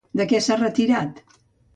[0.19, 1.21] De què s'ha retirat?